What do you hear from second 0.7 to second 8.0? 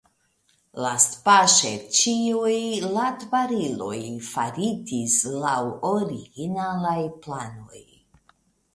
Lastpaŝe ĉiuj latbariloj faritis laŭ originalaj planoj.